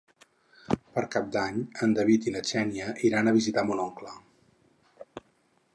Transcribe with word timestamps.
Per 0.95 1.03
Cap 1.15 1.27
d'Any 1.35 1.59
en 1.87 1.93
David 1.99 2.25
i 2.29 2.33
na 2.37 2.41
Xènia 2.53 2.89
iran 3.11 3.29
a 3.29 3.33
visitar 3.39 3.65
mon 3.69 3.83
oncle. 3.87 4.15